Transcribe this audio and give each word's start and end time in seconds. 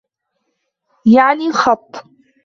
يَعْنِي 1.05 1.47
الْخَطَّ 1.47 2.03